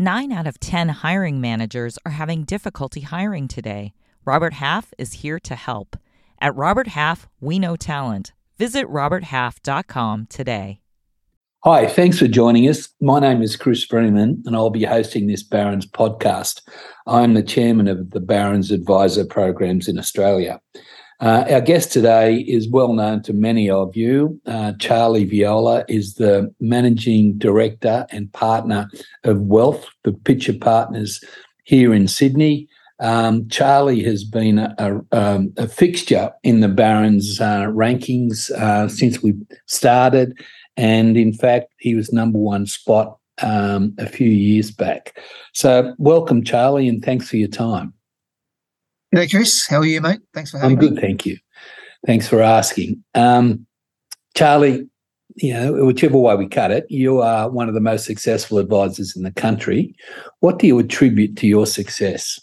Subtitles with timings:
[0.00, 3.94] Nine out of 10 hiring managers are having difficulty hiring today.
[4.24, 5.96] Robert Half is here to help.
[6.40, 8.32] At Robert Half, we know talent.
[8.58, 10.82] Visit RobertHalf.com today.
[11.64, 12.90] Hi, thanks for joining us.
[13.00, 16.60] My name is Chris Freeman, and I'll be hosting this Barron's podcast.
[17.08, 20.60] I'm the chairman of the Barron's Advisor Programs in Australia.
[21.20, 24.40] Uh, our guest today is well known to many of you.
[24.46, 28.88] Uh, Charlie Viola is the managing director and partner
[29.24, 31.20] of Wealth, the Pitcher Partners
[31.64, 32.68] here in Sydney.
[33.00, 38.88] Um, Charlie has been a, a, um, a, fixture in the Barron's uh, rankings uh,
[38.88, 39.34] since we
[39.66, 40.38] started.
[40.76, 45.16] And in fact, he was number one spot um, a few years back.
[45.52, 47.92] So, welcome, Charlie, and thanks for your time.
[49.14, 49.66] G'day, Chris.
[49.66, 50.20] How are you, mate?
[50.34, 50.86] Thanks for having me.
[50.86, 51.38] I'm good, thank you.
[52.06, 53.02] Thanks for asking.
[53.14, 53.66] Um,
[54.34, 54.88] Charlie,
[55.36, 59.16] you know, whichever way we cut it, you are one of the most successful advisors
[59.16, 59.94] in the country.
[60.40, 62.38] What do you attribute to your success?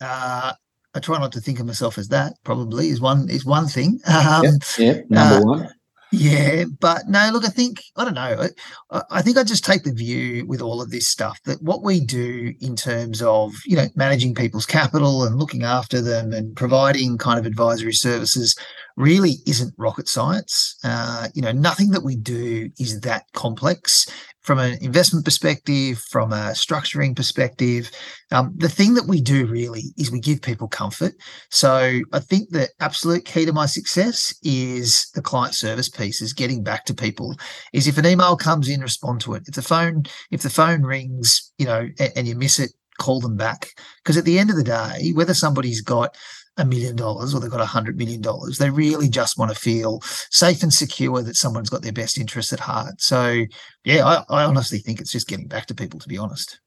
[0.00, 0.52] Uh,
[0.94, 2.34] I try not to think of myself as that.
[2.44, 4.00] Probably is one is one thing.
[4.08, 5.74] Um, yeah, yeah, number uh, one.
[6.14, 8.48] Yeah, but no, look, I think, I don't know.
[8.90, 11.82] I, I, think I just take the view with all of this stuff that what
[11.82, 16.54] we do in terms of, you know, managing people's capital and looking after them and
[16.54, 18.54] providing kind of advisory services
[18.96, 20.76] really isn't rocket science.
[20.84, 24.06] Uh, you know, nothing that we do is that complex
[24.42, 27.90] from an investment perspective, from a structuring perspective.
[28.32, 31.14] Um, the thing that we do really is we give people comfort.
[31.50, 36.32] So I think the absolute key to my success is the client service piece, is
[36.32, 37.36] getting back to people.
[37.72, 39.44] Is if an email comes in, respond to it.
[39.46, 43.20] If the phone, if the phone rings, you know, and, and you miss it, call
[43.20, 43.70] them back.
[44.02, 46.16] Because at the end of the day, whether somebody's got
[46.58, 48.58] a million dollars or they've got a hundred million dollars.
[48.58, 50.00] They really just want to feel
[50.30, 53.00] safe and secure that someone's got their best interests at heart.
[53.00, 53.44] So,
[53.84, 56.60] yeah, I, I honestly think it's just getting back to people, to be honest.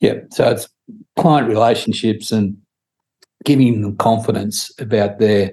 [0.00, 0.14] Yeah.
[0.32, 0.68] So it's
[1.16, 2.56] client relationships and
[3.44, 5.52] giving them confidence about their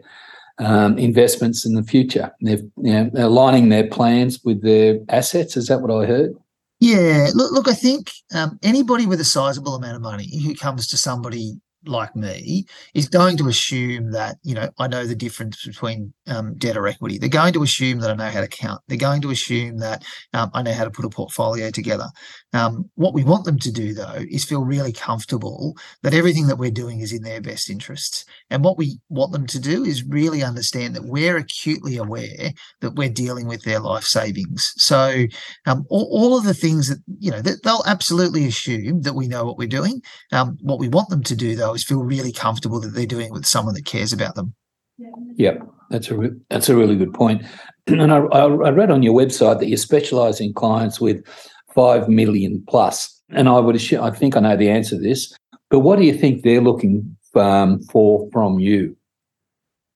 [0.58, 2.32] um, investments in the future.
[2.42, 5.55] They're you know, aligning their plans with their assets.
[5.55, 6.33] Is that what I heard?
[6.80, 7.67] Yeah, look, look.
[7.67, 12.16] I think um, anybody with a sizable amount of money who comes to somebody like
[12.16, 16.78] me is going to assume that you know I know the difference between um, debt
[16.78, 17.17] or equity.
[17.17, 18.82] They're going to assume that I know how to count.
[18.88, 20.04] They're going to assume that
[20.34, 22.08] um, I know how to put a portfolio together.
[22.54, 26.58] Um, what we want them to do though is feel really comfortable that everything that
[26.58, 28.26] we're doing is in their best interests.
[28.50, 32.52] And what we want them to do is really understand that we're acutely aware
[32.82, 34.73] that we're dealing with their life savings.
[34.78, 35.26] So
[35.66, 39.28] um, all, all, of the things that you know that they'll absolutely assume that we
[39.28, 40.02] know what we're doing.
[40.32, 43.27] Um, what we want them to do though is feel really comfortable that they're doing
[43.27, 44.53] it with someone that cares about them.
[45.35, 45.57] Yeah,
[45.89, 47.43] that's a re- that's a really good point.
[47.87, 51.25] And I, I read on your website that you specialise in clients with
[51.73, 53.39] five million plus, plus.
[53.39, 55.35] and I would assume I think I know the answer to this.
[55.71, 58.95] But what do you think they're looking um, for from you?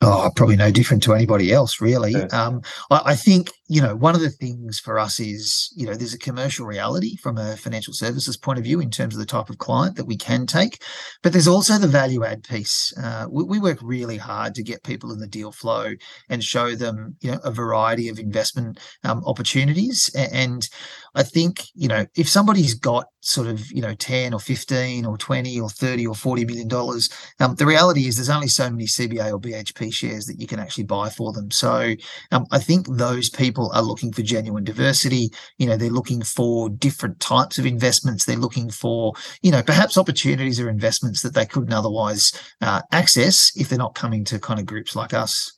[0.02, 2.12] Oh, probably no different to anybody else, really.
[2.12, 2.26] Yeah.
[2.32, 2.62] Um,
[2.92, 6.14] I, I, think you know one of the things for us is you know there's
[6.14, 9.50] a commercial reality from a financial services point of view in terms of the type
[9.50, 10.84] of client that we can take,
[11.24, 12.94] but there's also the value add piece.
[12.96, 15.94] Uh, we, we, work really hard to get people in the deal flow
[16.30, 20.12] and show them you know a variety of investment um, opportunities.
[20.14, 20.70] And
[21.16, 25.18] I think you know if somebody's got sort of you know 10 or 15 or
[25.18, 27.10] 20 or 30 or 40 million dollars
[27.40, 30.60] um, the reality is there's only so many CBA or BHP shares that you can
[30.60, 31.94] actually buy for them so
[32.32, 35.30] um, i think those people are looking for genuine diversity.
[35.58, 38.26] You know they're looking for different types of investments.
[38.26, 43.52] They're looking for you know perhaps opportunities or investments that they couldn't otherwise uh, access
[43.56, 45.58] if they're not coming to kind of groups like us.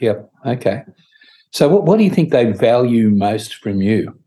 [0.00, 0.30] Yep.
[0.46, 0.82] Okay.
[1.52, 4.18] So what, what do you think they value most from you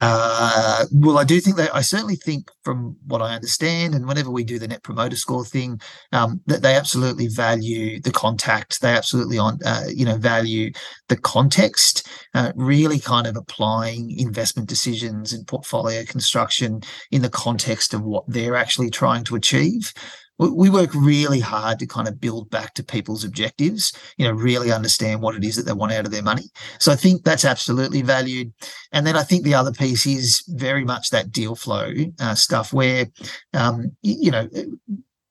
[0.00, 4.30] uh, well, I do think that I certainly think, from what I understand, and whenever
[4.30, 5.80] we do the net promoter score thing,
[6.12, 8.80] um, that they absolutely value the contact.
[8.80, 10.72] They absolutely on, uh, you know, value
[11.08, 12.06] the context.
[12.32, 16.80] Uh, really, kind of applying investment decisions and portfolio construction
[17.10, 19.92] in the context of what they're actually trying to achieve
[20.38, 24.70] we work really hard to kind of build back to people's objectives, you know, really
[24.70, 26.44] understand what it is that they want out of their money.
[26.78, 28.52] So I think that's absolutely valued.
[28.92, 32.72] And then I think the other piece is very much that deal flow uh, stuff
[32.72, 33.06] where,
[33.52, 34.48] um, you know,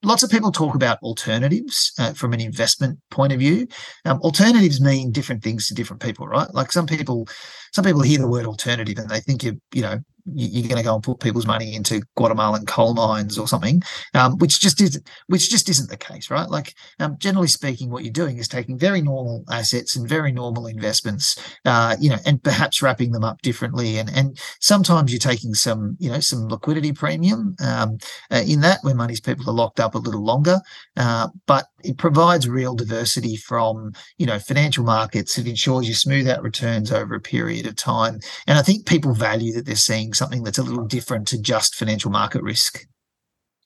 [0.04, 3.68] lots of people talk about alternatives uh, from an investment point of view.
[4.06, 6.54] Um, alternatives mean different things to different people, right?
[6.54, 7.28] Like some people,
[7.74, 10.00] some people hear the word alternative and they think you, you know,
[10.34, 13.82] you, are going to go and put people's money into Guatemalan coal mines or something,
[14.14, 16.50] um, which just is which just isn't the case, right?
[16.50, 20.68] Like um, generally speaking, what you're doing is taking very normal assets and very normal
[20.68, 25.54] investments, uh, you know, and perhaps wrapping them up differently, and and sometimes you're taking
[25.54, 27.98] some you know some liquidity premium um,
[28.32, 30.60] uh, in that where money's people are locked up a little longer,
[30.98, 35.38] uh, but it provides real diversity from you know financial markets.
[35.38, 39.14] It ensures you smooth out returns over a period of time, and I think people
[39.14, 42.86] value that they're seeing something that's a little different to just financial market risk.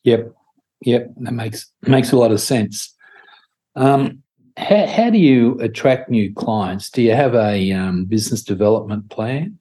[0.03, 0.33] Yep,
[0.81, 2.93] yep, that makes makes a lot of sense.
[3.75, 4.23] Um,
[4.57, 6.89] how, how do you attract new clients?
[6.89, 9.57] Do you have a um, business development plan?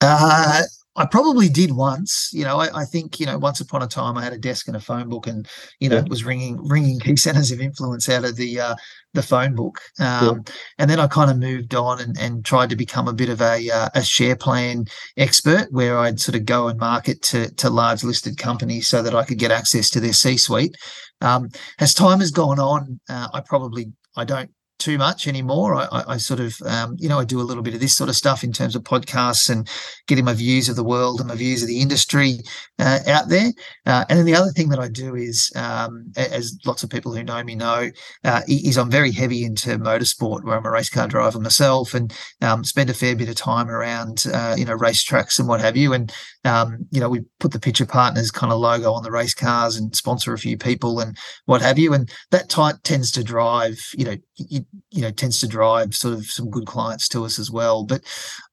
[0.00, 0.62] Uh,
[1.00, 2.30] I probably did once.
[2.32, 4.68] You know, I, I, think you know once upon a time I had a desk
[4.68, 5.48] and a phone book, and
[5.78, 6.04] you know yeah.
[6.08, 8.74] was ringing ringing key centers of influence out of the uh,
[9.14, 9.80] the phone book.
[9.98, 10.54] Um, yeah.
[10.78, 13.40] And then I kind of moved on and, and tried to become a bit of
[13.40, 14.84] a uh, a share plan
[15.16, 19.14] expert, where I'd sort of go and market to to large listed companies so that
[19.14, 20.76] I could get access to their C suite.
[21.22, 21.48] Um,
[21.78, 24.50] as time has gone on, uh, I probably I don't
[24.80, 25.74] too much anymore.
[25.74, 28.10] I, I sort of, um, you know, I do a little bit of this sort
[28.10, 29.68] of stuff in terms of podcasts and
[30.08, 32.38] getting my views of the world and my views of the industry
[32.78, 33.52] uh, out there.
[33.86, 37.14] Uh, and then the other thing that I do is, um, as lots of people
[37.14, 37.90] who know me know,
[38.24, 42.12] uh, is I'm very heavy into motorsport, where I'm a race car driver myself, and
[42.40, 45.76] um, spend a fair bit of time around, uh, you know, racetracks and what have
[45.76, 45.92] you.
[45.92, 46.12] And
[46.44, 49.76] um, you know, we put the Pitcher Partners kind of logo on the race cars
[49.76, 51.92] and sponsor a few people and what have you.
[51.92, 54.16] And that type tends to drive, you know,
[54.48, 57.84] you, you know, tends to drive sort of some good clients to us as well.
[57.84, 58.02] But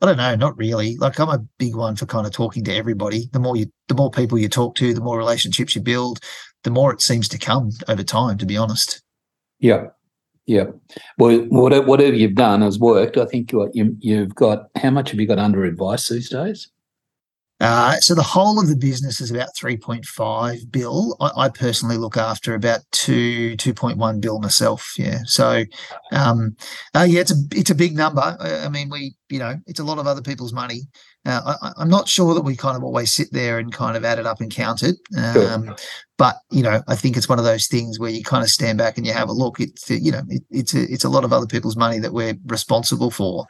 [0.01, 0.97] I don't know, not really.
[0.97, 3.29] Like I'm a big one for kind of talking to everybody.
[3.31, 6.19] The more you, the more people you talk to, the more relationships you build,
[6.63, 8.37] the more it seems to come over time.
[8.37, 9.01] To be honest.
[9.59, 9.87] Yeah,
[10.45, 10.65] yeah.
[11.17, 13.17] Well, whatever you've done has worked.
[13.17, 16.69] I think you, you've got how much have you got under advice these days?
[17.59, 21.15] Uh, so the whole of the business is about 3.5 bill.
[21.19, 24.94] I, I, personally look after about two, 2.1 bill myself.
[24.95, 25.19] Yeah.
[25.25, 25.63] So,
[26.12, 26.56] um,
[26.94, 28.21] uh, yeah, it's a, it's a big number.
[28.21, 30.81] I, I, mean, we, you know, it's a lot of other people's money.
[31.25, 34.06] Uh, I, am not sure that we kind of always sit there and kind of
[34.06, 34.98] add it up and count it.
[35.18, 35.75] Um, sure.
[36.19, 38.77] But, you know, I think it's one of those things where you kind of stand
[38.77, 39.59] back and you have a look.
[39.59, 42.36] It's, you know, it, it's a, it's a lot of other people's money that we're
[42.45, 43.48] responsible for.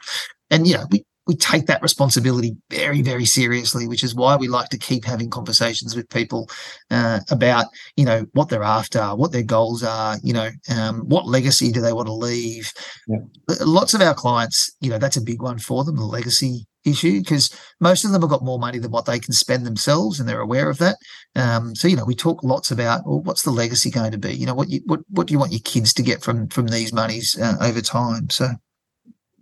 [0.50, 4.48] And, you know, we, we take that responsibility very, very seriously, which is why we
[4.48, 6.48] like to keep having conversations with people
[6.90, 7.66] uh, about,
[7.96, 11.82] you know, what they're after, what their goals are, you know, um, what legacy do
[11.82, 12.72] they want to leave.
[13.06, 13.18] Yeah.
[13.60, 17.18] Lots of our clients, you know, that's a big one for them, the legacy issue,
[17.18, 20.26] because most of them have got more money than what they can spend themselves, and
[20.26, 20.96] they're aware of that.
[21.36, 24.32] Um, so, you know, we talk lots about, well, what's the legacy going to be?
[24.32, 26.68] You know, what you what what do you want your kids to get from from
[26.68, 28.30] these monies uh, over time?
[28.30, 28.48] So,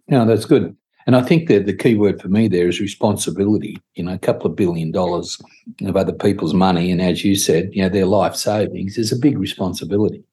[0.08, 0.76] yeah, that's good.
[1.06, 3.78] And I think that the key word for me there is responsibility.
[3.94, 5.40] You know, a couple of billion dollars
[5.82, 9.16] of other people's money, and as you said, you know, their life savings is a
[9.16, 10.24] big responsibility.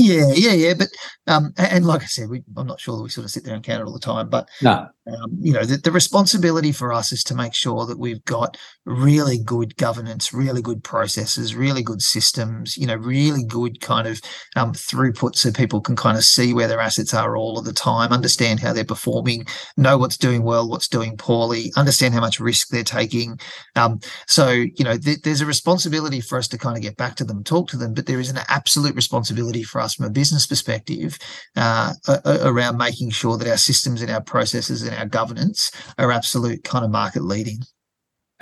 [0.00, 0.74] Yeah, yeah, yeah.
[0.74, 0.88] But
[1.26, 3.54] um, and like I said, we, I'm not sure that we sort of sit there
[3.54, 4.30] and count it all the time.
[4.30, 7.98] But no, um, you know, the, the, responsibility for us is to make sure that
[7.98, 8.56] we've got
[8.86, 12.78] really good governance, really good processes, really good systems.
[12.78, 14.22] You know, really good kind of
[14.56, 17.72] um, throughput, so people can kind of see where their assets are all of the
[17.74, 19.44] time, understand how they're performing,
[19.76, 23.38] know what's doing well, what's doing poorly, understand how much risk they're taking.
[23.76, 27.16] Um, so you know, th- there's a responsibility for us to kind of get back
[27.16, 30.10] to them, talk to them, but there is an absolute responsibility for us from a
[30.10, 31.18] business perspective
[31.56, 31.92] uh,
[32.24, 36.84] around making sure that our systems and our processes and our governance are absolute kind
[36.84, 37.60] of market leading.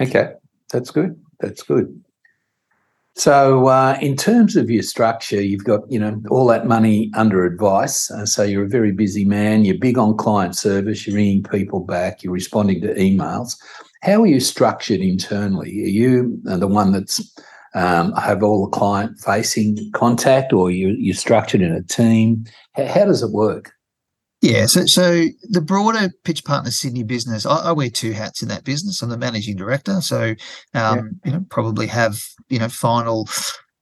[0.01, 0.33] Okay,
[0.71, 1.19] that's good.
[1.41, 2.03] That's good.
[3.19, 7.45] So, uh, in terms of your structure, you've got you know all that money under
[7.45, 8.09] advice.
[8.13, 9.65] Uh, so you're a very busy man.
[9.65, 11.05] You're big on client service.
[11.05, 12.23] You're ringing people back.
[12.23, 13.57] You're responding to emails.
[14.03, 15.83] How are you structured internally?
[15.83, 17.35] Are you uh, the one that's
[17.75, 22.45] um, have all the client facing contact, or you you're structured in a team?
[22.75, 23.73] How, how does it work?
[24.41, 28.49] Yeah, so so the broader Pitcher Partner Sydney business, I, I, wear two hats in
[28.49, 29.03] that business.
[29.03, 30.37] I'm the managing director, so um,
[30.75, 31.01] yeah.
[31.25, 33.29] you know probably have you know final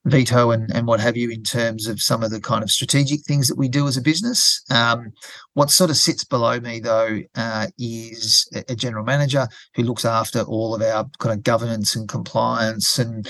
[0.07, 3.25] veto and, and what have you in terms of some of the kind of strategic
[3.25, 4.63] things that we do as a business.
[4.71, 5.13] Um,
[5.55, 10.43] what sort of sits below me, though, uh, is a, general manager who looks after
[10.43, 13.25] all of our kind of governance and compliance and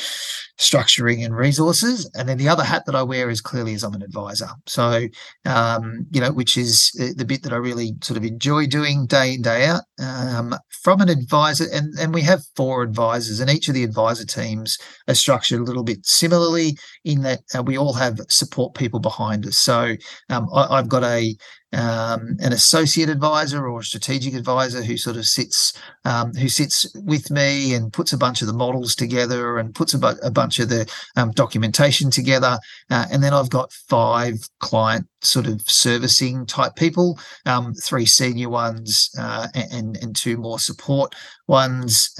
[0.58, 2.10] structuring and resources.
[2.14, 4.48] And then the other hat that I wear is clearly as I'm an advisor.
[4.66, 5.06] So,
[5.44, 9.34] um, you know, which is the bit that I really sort of enjoy doing day
[9.34, 9.82] in, day out.
[10.00, 14.24] Um, from an advisor, and, and we have four advisors, and each of the advisor
[14.24, 14.78] teams
[15.08, 16.65] are structured a little bit similarly
[17.04, 19.58] in that uh, we all have support people behind us.
[19.58, 19.96] So
[20.30, 21.34] um, I, I've got a
[21.72, 26.86] um, an associate advisor or a strategic advisor who sort of sits um, who sits
[27.04, 30.30] with me and puts a bunch of the models together and puts a, bu- a
[30.30, 32.58] bunch of the um, documentation together.
[32.90, 38.48] Uh, and then I've got five client sort of servicing type people, um, three senior
[38.48, 41.14] ones uh, and and two more support
[41.48, 42.14] ones.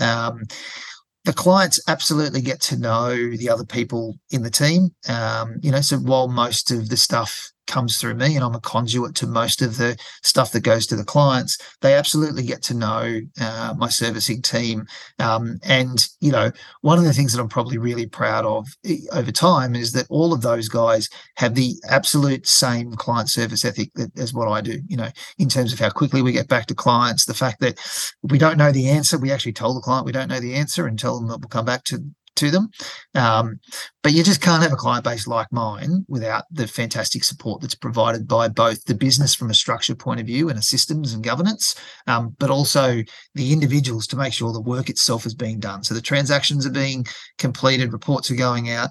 [1.27, 4.91] The clients absolutely get to know the other people in the team.
[5.09, 8.61] Um, you know, so while most of the stuff comes through me and I'm a
[8.61, 12.75] conduit to most of the stuff that goes to the clients, they absolutely get to
[12.75, 14.87] know uh, my servicing team.
[15.19, 16.51] Um, and, you know,
[16.83, 18.67] one of the things that I'm probably really proud of
[19.13, 23.91] over time is that all of those guys have the absolute same client service ethic
[24.17, 26.75] as what I do, you know, in terms of how quickly we get back to
[26.75, 27.79] clients, the fact that
[28.23, 30.87] we don't know the answer, we actually told the client we don't know the answer
[30.87, 32.05] and tell them that we'll come back to
[32.37, 32.69] to them.
[33.15, 33.61] Um,
[34.03, 37.75] but you just can't have a client base like mine without the fantastic support that's
[37.75, 41.25] provided by both the business from a structure point of view and a systems and
[41.25, 41.75] governance,
[42.07, 43.03] um, but also
[43.35, 45.83] the individuals to make sure the work itself is being done.
[45.83, 47.07] So the transactions are being
[47.39, 48.91] completed, reports are going out.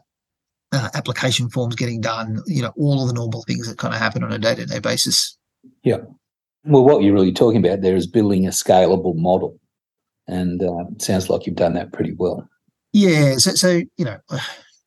[0.72, 4.00] Uh, application forms getting done, you know, all of the normal things that kind of
[4.00, 5.38] happen on a day to day basis.
[5.84, 6.00] Yeah.
[6.66, 9.60] Well, what you're really talking about there is building a scalable model.
[10.28, 12.50] And uh, it sounds like you've done that pretty well.
[12.96, 14.20] Yeah, so so you know,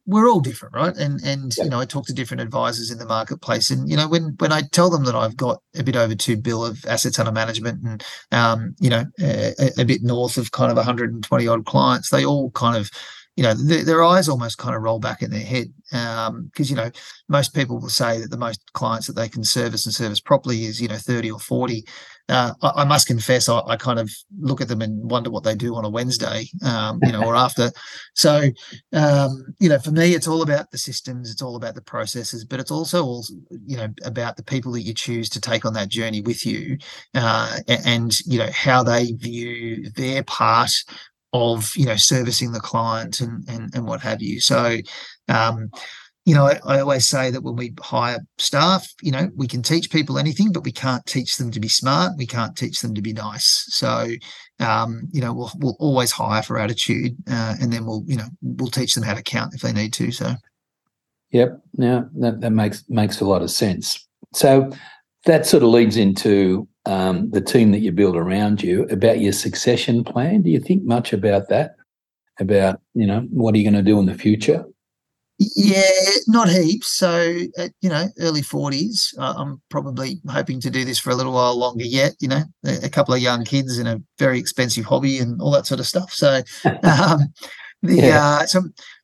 [0.06, 0.96] we're all different, right?
[0.96, 1.64] And and yeah.
[1.64, 4.50] you know, I talk to different advisors in the marketplace, and you know, when when
[4.50, 7.84] I tell them that I've got a bit over two bill of assets under management,
[7.84, 12.24] and um, you know, a, a bit north of kind of 120 odd clients, they
[12.24, 12.90] all kind of
[13.38, 16.50] you know, th- their eyes almost kind of roll back in their head because um,
[16.56, 16.90] you know
[17.28, 20.64] most people will say that the most clients that they can service and service properly
[20.64, 21.86] is you know 30 or 40
[22.30, 25.44] uh, I, I, must confess I, I, kind of look at them and wonder what
[25.44, 27.70] they do on a wednesday um, you know or after.
[28.14, 28.50] So
[28.92, 32.44] um, you know for me it's all about the systems it's all about the processes
[32.44, 33.24] but it's also all
[33.64, 36.76] you know about the people that you choose to take on that journey with you
[37.14, 40.72] uh, and, and you know how they view their part
[41.32, 44.40] of you know servicing the client and and, and what have you.
[44.40, 44.78] So
[45.28, 45.70] um,
[46.24, 49.62] you know I, I, always say that when we hire staff you know we can
[49.62, 52.12] teach people anything but we can't teach them to be smart.
[52.16, 53.66] We can't teach them to be nice.
[53.68, 54.08] So
[54.60, 58.28] um, you know we'll, we'll always hire for attitude uh, and then we'll you know
[58.42, 60.34] we'll teach them how to count if they need to so.
[61.30, 61.60] Yep.
[61.74, 64.06] Now that, that makes makes a lot of sense.
[64.34, 64.70] So
[65.26, 69.32] that sort of leads into um, the team that you build around you about your
[69.32, 70.40] succession plan.
[70.42, 71.76] Do you think much about that?
[72.40, 74.64] About you know what are you going to do in the future?
[75.38, 75.82] Yeah,
[76.26, 76.88] not heaps.
[76.96, 79.12] So uh, you know, early forties.
[79.18, 82.14] Uh, I'm probably hoping to do this for a little while longer yet.
[82.20, 85.50] You know, a, a, couple of young kids and a very expensive hobby and all
[85.50, 86.12] that sort of stuff.
[86.12, 87.32] So, um,
[87.82, 88.38] the yeah.
[88.40, 88.62] uh, so,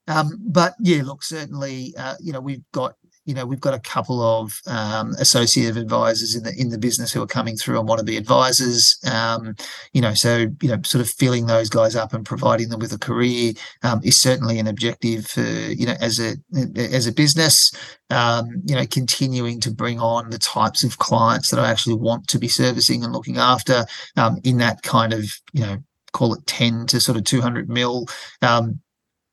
[0.08, 3.80] um, but yeah, look, certainly, uh, you know, we've got you know we've got a
[3.80, 7.88] couple of um, associate advisors in the in the business who are coming through and
[7.88, 8.98] want to be advisors.
[9.10, 9.54] Um,
[9.92, 12.92] you know so you know sort of filling those guys up and providing them with
[12.92, 16.36] a career um, is certainly an objective for you know as a
[16.76, 17.72] as a business.
[18.10, 22.28] Um, you know continuing to bring on the types of clients that I actually want
[22.28, 25.78] to be servicing and looking after um, in that kind of you know
[26.12, 28.06] call it 10 to sort of 200 mil
[28.40, 28.80] um,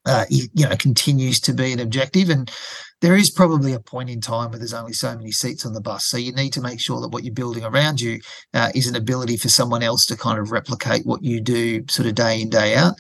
[0.06, 2.30] uh, you, you know continues to be an objective.
[2.30, 2.52] And
[3.02, 5.82] there is probably a point in time where there's only so many seats on the
[5.82, 6.06] bus.
[6.06, 8.22] So you need to make sure that what you're building around you
[8.54, 12.08] uh, is an ability for someone else to kind of replicate what you do sort
[12.08, 12.94] of day in, day out.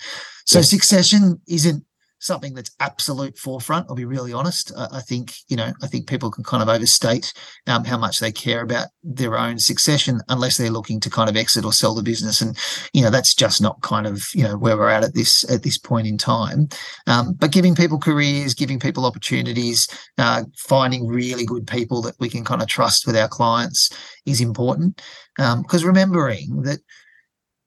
[0.46, 0.63] So yeah.
[0.63, 1.84] succession isn't
[2.22, 3.88] something that's absolute forefront.
[3.90, 4.72] I'll be really honest.
[4.78, 7.34] I, I think you know I think people can kind of overstate
[7.68, 11.36] um, how much they care about their own succession unless they're looking to kind of
[11.36, 12.58] exit or sell the business, and
[12.94, 15.63] you know that's just not kind of you know where we're at at this at
[15.63, 16.70] this point in time.
[17.08, 19.88] Um, but giving people careers, giving people opportunities,
[20.18, 23.90] uh, finding really good people that we can kind of trust with our clients
[24.25, 25.01] is important.
[25.38, 26.80] Because um, remembering that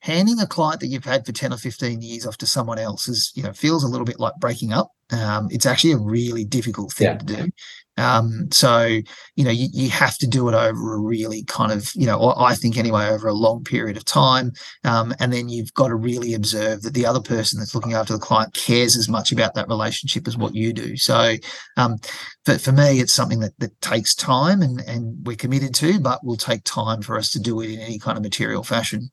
[0.04, 3.08] handing a client that you've had for 10 or 15 years off to someone else
[3.08, 4.90] is you know feels a little bit like breaking up.
[5.10, 7.16] Um, it's actually a really difficult thing yeah.
[7.16, 7.50] to do.
[7.96, 9.00] Um, so
[9.36, 12.34] you know you, you have to do it over a really kind of you know
[12.36, 14.52] i think anyway over a long period of time.
[14.84, 18.12] Um, and then you've got to really observe that the other person that's looking after
[18.12, 20.98] the client cares as much about that relationship as what you do.
[20.98, 21.36] So
[21.78, 21.96] um,
[22.44, 26.26] for, for me it's something that, that takes time and, and we're committed to but
[26.26, 29.10] will take time for us to do it in any kind of material fashion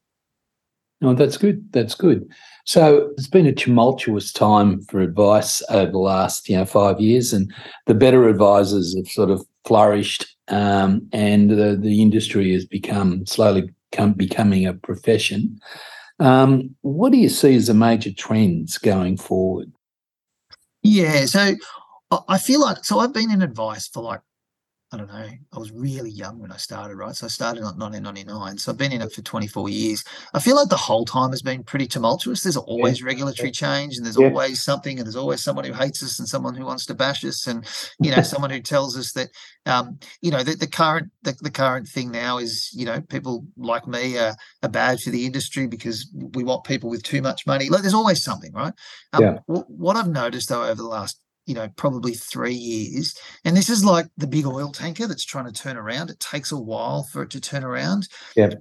[1.01, 1.71] Oh, that's good.
[1.71, 2.29] That's good.
[2.65, 7.33] So it's been a tumultuous time for advice over the last, you know, five years,
[7.33, 7.51] and
[7.87, 13.69] the better advisors have sort of flourished, um, and the, the industry has become slowly
[14.15, 15.59] becoming a profession.
[16.19, 19.71] Um, what do you see as the major trends going forward?
[20.83, 21.55] Yeah, so
[22.27, 24.21] I feel like so I've been in advice for like
[24.93, 27.15] I don't know, I was really young when I started, right?
[27.15, 28.57] So I started in 1999.
[28.57, 30.03] So I've been in it for 24 years.
[30.33, 32.43] I feel like the whole time has been pretty tumultuous.
[32.43, 33.05] There's always yeah.
[33.05, 34.27] regulatory change and there's yeah.
[34.27, 37.23] always something and there's always someone who hates us and someone who wants to bash
[37.23, 37.65] us and,
[38.01, 39.29] you know, someone who tells us that,
[39.65, 43.45] um, you know, the, the current the, the, current thing now is, you know, people
[43.55, 47.47] like me are, are bad for the industry because we want people with too much
[47.47, 47.69] money.
[47.69, 48.73] Like there's always something, right?
[49.13, 49.37] Um, yeah.
[49.47, 51.21] w- what I've noticed though over the last
[51.51, 53.13] you know, probably three years.
[53.43, 56.09] And this is like the big oil tanker that's trying to turn around.
[56.09, 58.07] It takes a while for it to turn around.
[58.37, 58.51] Yeah.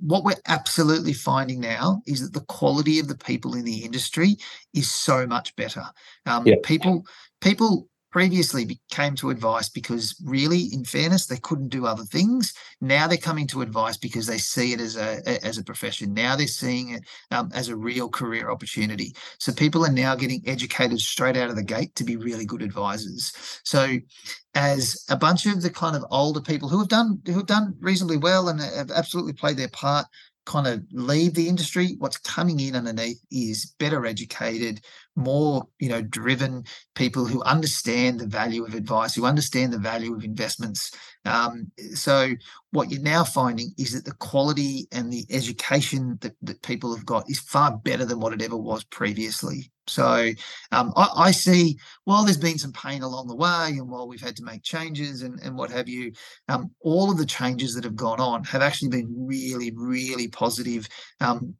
[0.00, 4.38] What we're absolutely finding now is that the quality of the people in the industry
[4.74, 5.84] is so much better.
[6.26, 6.56] Um, yeah.
[6.64, 7.06] People,
[7.40, 12.54] people previously came to advice because really in fairness they couldn't do other things.
[12.80, 16.12] Now they're coming to advice because they see it as a as a profession.
[16.12, 19.14] Now they're seeing it um, as a real career opportunity.
[19.38, 22.62] So people are now getting educated straight out of the gate to be really good
[22.62, 23.32] advisors.
[23.64, 23.96] So
[24.54, 27.74] as a bunch of the kind of older people who have done who have done
[27.80, 30.06] reasonably well and have absolutely played their part
[30.44, 31.96] kind of leave the industry.
[31.98, 34.80] What's coming in underneath is better educated
[35.16, 40.14] more you know driven people who understand the value of advice who understand the value
[40.14, 40.90] of investments
[41.24, 42.30] um, so
[42.70, 47.06] what you're now finding is that the quality and the education that, that people have
[47.06, 50.30] got is far better than what it ever was previously so
[50.70, 54.20] um, I, I, see while there's been some pain along the way and while we've
[54.20, 56.12] had to make changes and, and what have you
[56.48, 60.88] um, all of the changes that have gone on have actually been really really positive
[61.20, 61.54] um,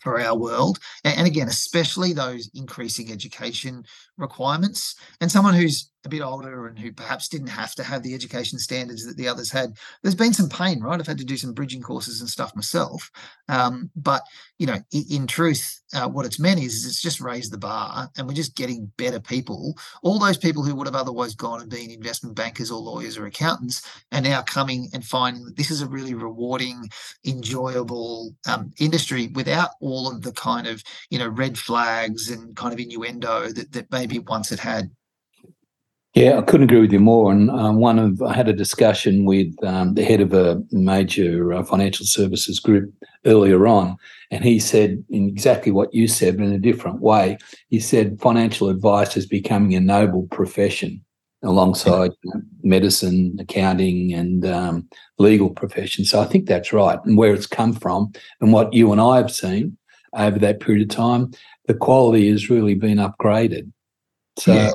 [0.00, 0.78] for our world.
[1.04, 3.84] And, and, again, especially those increasing education
[4.16, 4.96] requirements.
[5.20, 8.58] And someone who's a bit older and who perhaps didn't have to have the education
[8.58, 11.00] standards that the others had, there's been some pain, right?
[11.00, 13.10] I've had to do some bridging courses and stuff myself.
[13.48, 14.22] Um, but,
[14.58, 17.58] you know, in, in truth, uh, what it's meant is, is it's just raised the
[17.58, 19.74] bar and we're just getting better people.
[20.02, 23.26] All those people who would have otherwise gone and been investment bankers or lawyers or
[23.26, 26.88] accountants are now coming and finding that this is a really rewarding,
[27.26, 32.72] enjoyable um, industry without all of the kind of, you know, red flags and kind
[32.72, 34.90] of innuendo that, that maybe once it had.
[36.14, 37.30] Yeah, I couldn't agree with you more.
[37.30, 41.52] And um, one of I had a discussion with um, the head of a major
[41.52, 42.92] uh, financial services group
[43.26, 43.96] earlier on,
[44.30, 47.36] and he said in exactly what you said, but in a different way.
[47.68, 51.04] He said financial advice is becoming a noble profession
[51.44, 52.10] alongside
[52.62, 56.04] medicine, accounting, and um, legal profession.
[56.04, 59.18] So I think that's right, and where it's come from, and what you and I
[59.18, 59.76] have seen
[60.14, 61.32] over that period of time,
[61.66, 63.70] the quality has really been upgraded.
[64.38, 64.70] So, yeah.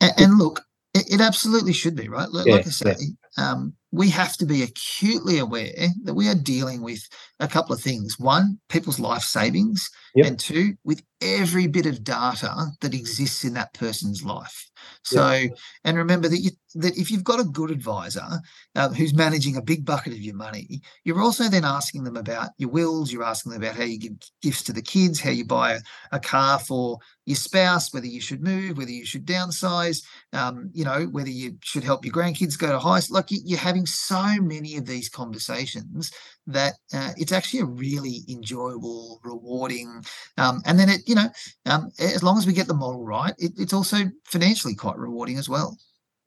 [0.00, 0.65] and, and look,
[0.96, 2.28] it, it absolutely should be, right?
[2.30, 3.50] Like, yeah, like I say, yeah.
[3.50, 7.06] um, we have to be acutely aware that we are dealing with
[7.40, 8.18] a couple of things.
[8.18, 10.26] One, people's life savings, yep.
[10.26, 14.70] and two, with every bit of data that exists in that person's life.
[15.02, 15.48] So, yeah.
[15.84, 18.26] and remember that you that if you've got a good advisor
[18.74, 22.50] uh, who's managing a big bucket of your money, you're also then asking them about
[22.58, 23.12] your wills.
[23.12, 25.80] You're asking them about how you give gifts to the kids, how you buy a,
[26.12, 30.84] a car for your spouse, whether you should move, whether you should downsize, um, you
[30.84, 33.16] know, whether you should help your grandkids go to high school.
[33.16, 36.12] Like you're having so many of these conversations
[36.46, 40.04] that uh, it's actually a really enjoyable, rewarding,
[40.38, 41.28] um, and then it, you know,
[41.66, 45.38] um, as long as we get the model right, it, it's also financially quite rewarding
[45.38, 45.76] as well.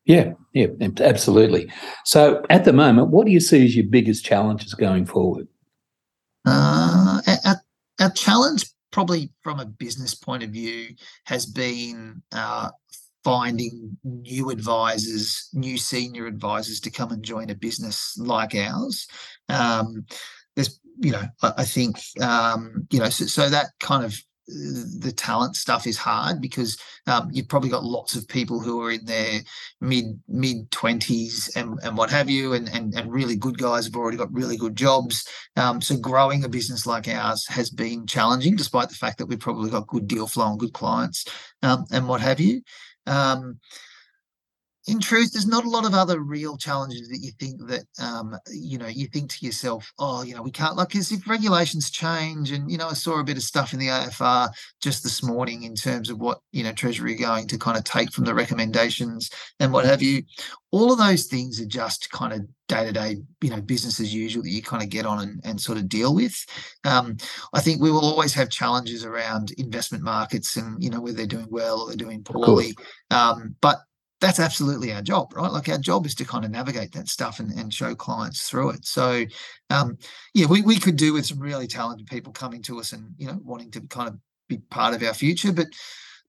[0.05, 0.67] Yeah, yeah,
[1.01, 1.71] absolutely.
[2.03, 5.47] So at the moment, what do you see as your biggest challenges going forward?
[6.45, 7.61] Uh, our,
[7.99, 12.69] our challenge, probably from a business point of view, has been uh,
[13.23, 19.07] finding new advisors, new senior advisors to come and join a business like ours.
[19.49, 20.05] Um,
[20.55, 24.17] there's, you know, I, I think, um, you know, so, so that kind of
[24.49, 28.91] the talent stuff is hard because um, you've probably got lots of people who are
[28.91, 29.41] in their
[29.81, 33.95] mid mid twenties and, and what have you, and, and and really good guys have
[33.95, 35.27] already got really good jobs.
[35.55, 39.39] Um, so growing a business like ours has been challenging, despite the fact that we've
[39.39, 41.25] probably got good deal flow and good clients
[41.63, 42.61] um, and what have you.
[44.89, 48.35] In truth, there's not a lot of other real challenges that you think that um,
[48.51, 51.91] you know you think to yourself, oh, you know, we can't like because if regulations
[51.91, 54.49] change, and you know, I saw a bit of stuff in the AFR
[54.81, 57.83] just this morning in terms of what you know Treasury are going to kind of
[57.83, 60.23] take from the recommendations and what have you.
[60.71, 64.13] All of those things are just kind of day to day, you know, business as
[64.13, 66.45] usual that you kind of get on and, and sort of deal with.
[66.83, 67.17] Um,
[67.53, 71.27] I think we will always have challenges around investment markets and you know whether they're
[71.27, 72.73] doing well or they're doing poorly.
[73.11, 73.79] Um, but
[74.21, 75.51] that's absolutely our job, right?
[75.51, 78.71] Like our job is to kind of navigate that stuff and, and show clients through
[78.71, 78.85] it.
[78.85, 79.23] So,
[79.69, 79.97] um,
[80.33, 83.27] yeah, we, we could do with some really talented people coming to us and, you
[83.27, 85.53] know, wanting to kind of be part of our future.
[85.53, 85.67] But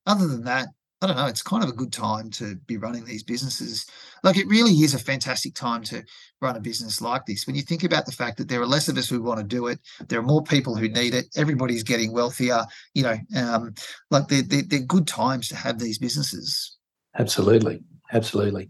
[0.06, 0.68] other than that,
[1.02, 3.86] I don't know, it's kind of a good time to be running these businesses.
[4.22, 6.04] Like it really is a fantastic time to
[6.42, 7.46] run a business like this.
[7.46, 9.44] When you think about the fact that there are less of us who want to
[9.44, 13.74] do it, there are more people who need it, everybody's getting wealthier, you know, um,
[14.10, 16.76] like they're, they're, they're good times to have these businesses.
[17.18, 17.82] Absolutely.
[18.12, 18.68] Absolutely.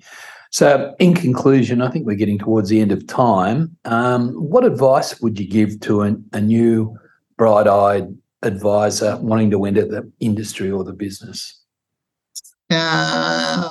[0.50, 3.76] So, in conclusion, I think we're getting towards the end of time.
[3.84, 6.98] Um, what advice would you give to an, a new,
[7.36, 8.08] bright eyed
[8.42, 11.62] advisor wanting to enter the industry or the business?
[12.68, 13.68] Uh,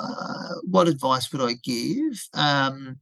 [0.63, 2.27] what advice would I give?
[2.33, 2.97] Um,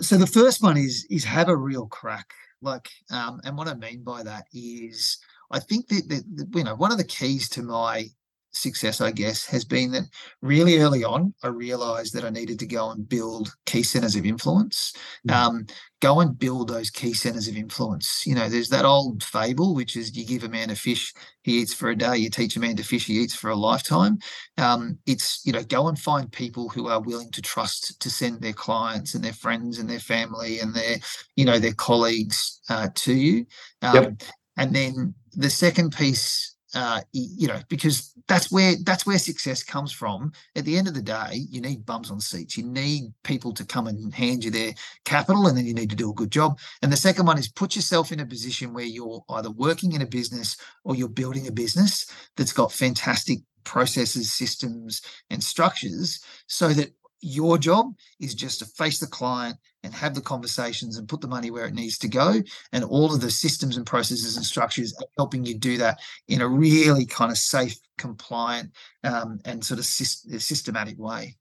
[0.00, 2.32] so the first one is is have a real crack.
[2.62, 5.18] Like, um, and what I mean by that is,
[5.50, 8.06] I think that, that you know one of the keys to my
[8.56, 10.04] success, I guess, has been that
[10.42, 14.26] really early on, I realized that I needed to go and build key centers of
[14.26, 14.94] influence.
[15.28, 15.34] Mm.
[15.34, 15.66] Um,
[16.00, 18.26] go and build those key centers of influence.
[18.26, 21.60] You know, there's that old fable, which is you give a man a fish, he
[21.60, 22.16] eats for a day.
[22.18, 24.18] You teach a man to fish, he eats for a lifetime.
[24.58, 28.40] Um, it's, you know, go and find people who are willing to trust to send
[28.40, 30.96] their clients and their friends and their family and their,
[31.36, 33.46] you know, their colleagues uh, to you.
[33.82, 34.22] Um, yep.
[34.56, 39.92] And then the second piece uh, you know, because that's where that's where success comes
[39.92, 40.32] from.
[40.56, 42.56] At the end of the day, you need bums on seats.
[42.56, 44.72] You need people to come and hand you their
[45.04, 46.58] capital, and then you need to do a good job.
[46.82, 50.02] And the second one is put yourself in a position where you're either working in
[50.02, 52.06] a business or you're building a business
[52.36, 58.98] that's got fantastic processes, systems, and structures, so that your job is just to face
[58.98, 62.42] the client and have the conversations and put the money where it needs to go.
[62.72, 66.40] And all of the systems and processes and structures are helping you do that in
[66.40, 68.72] a really kind of safe, compliant,
[69.04, 71.36] um, and sort of sy- systematic way.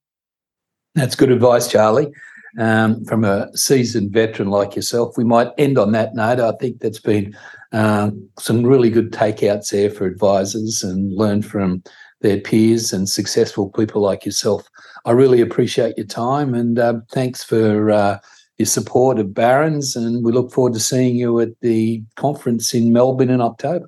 [0.93, 2.11] That's good advice, Charlie.
[2.59, 6.39] Um, from a seasoned veteran like yourself, we might end on that note.
[6.39, 7.35] I think that's been
[7.71, 11.81] um, some really good takeouts there for advisors and learn from
[12.23, 14.67] their peers and successful people like yourself.
[15.05, 18.17] I really appreciate your time and uh, thanks for uh,
[18.57, 19.95] your support of Barron's.
[19.95, 23.85] And we look forward to seeing you at the conference in Melbourne in October.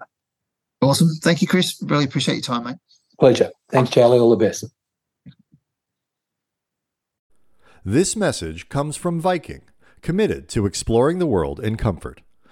[0.82, 1.10] Awesome.
[1.24, 1.82] Thank you, Chris.
[1.82, 2.76] Really appreciate your time, mate.
[3.20, 3.50] Pleasure.
[3.72, 4.20] Thanks, Charlie.
[4.20, 4.66] All the best.
[7.84, 9.62] This message comes from Viking,
[10.02, 12.22] committed to exploring the world in comfort.